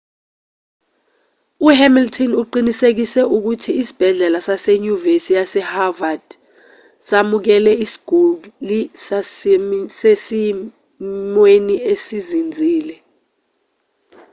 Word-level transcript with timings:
uhamilton 1.67 2.31
uqinisekise 2.43 3.21
ukuthi 3.35 3.71
isibhedlela 3.81 4.39
sasenyuvesi 4.47 5.31
yasehoward 5.39 6.25
samukele 7.07 7.71
isiguli 7.85 8.79
sisesimweni 9.05 11.75
esizinzile 11.93 12.95